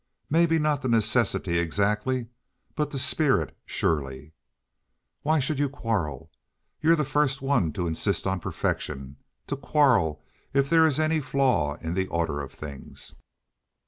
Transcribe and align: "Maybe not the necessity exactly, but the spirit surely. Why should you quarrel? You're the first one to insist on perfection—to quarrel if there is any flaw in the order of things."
"Maybe 0.31 0.57
not 0.57 0.81
the 0.81 0.87
necessity 0.87 1.59
exactly, 1.59 2.25
but 2.73 2.89
the 2.89 2.97
spirit 2.97 3.55
surely. 3.67 4.33
Why 5.21 5.37
should 5.37 5.59
you 5.59 5.69
quarrel? 5.69 6.31
You're 6.81 6.95
the 6.95 7.05
first 7.05 7.43
one 7.43 7.71
to 7.73 7.85
insist 7.85 8.25
on 8.25 8.39
perfection—to 8.39 9.55
quarrel 9.57 10.23
if 10.53 10.71
there 10.71 10.87
is 10.87 10.99
any 10.99 11.19
flaw 11.19 11.75
in 11.75 11.93
the 11.93 12.07
order 12.07 12.41
of 12.41 12.51
things." 12.51 13.13